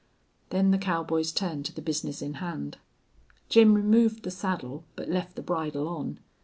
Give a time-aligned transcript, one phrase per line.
[0.49, 2.79] Then the cowboys turned to the business in hand.
[3.49, 6.17] Jim removed the saddle, but left the bridle on.